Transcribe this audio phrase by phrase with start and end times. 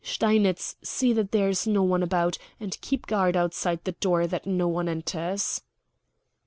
[0.03, 4.47] "Steinitz, see that there is no one about; and keep guard outside the door that
[4.47, 5.61] no one enters."